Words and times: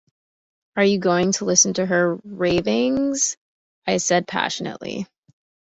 ‘Are 0.77 0.83
you 0.83 0.97
going 0.97 1.31
to 1.33 1.45
listen 1.45 1.75
to 1.75 1.85
her 1.85 2.15
ravings?’ 2.25 3.37
I 3.85 3.97
said, 3.97 4.27
passionately. 4.27 5.05